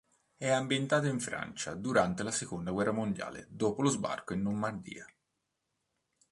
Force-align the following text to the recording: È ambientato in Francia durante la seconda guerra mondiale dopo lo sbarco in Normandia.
È 0.35 0.49
ambientato 0.49 1.05
in 1.05 1.19
Francia 1.19 1.75
durante 1.75 2.23
la 2.23 2.31
seconda 2.31 2.71
guerra 2.71 2.89
mondiale 2.91 3.45
dopo 3.51 3.83
lo 3.83 3.89
sbarco 3.91 4.33
in 4.33 4.41
Normandia. 4.41 5.05